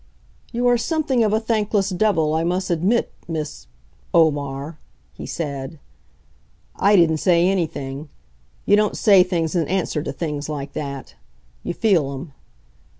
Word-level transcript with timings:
"You 0.51 0.65
are 0.65 0.79
something 0.79 1.23
of 1.23 1.31
a 1.31 1.39
thankless 1.39 1.91
devil, 1.91 2.33
I 2.33 2.43
must 2.43 2.71
admit, 2.71 3.13
Miss 3.27 3.67
Omar," 4.15 4.79
he 5.13 5.27
said. 5.27 5.77
I 6.75 6.95
didn't 6.95 7.17
say 7.17 7.47
anything. 7.47 8.09
You 8.65 8.75
don't 8.75 8.97
say 8.97 9.21
things 9.21 9.53
in 9.55 9.67
answer 9.67 10.01
to 10.01 10.11
things 10.11 10.49
like 10.49 10.73
that. 10.73 11.13
You 11.61 11.75
feel 11.75 12.11
'em. 12.15 12.33